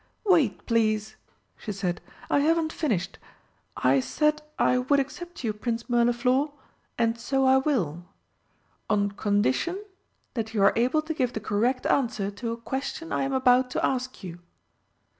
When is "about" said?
13.33-13.69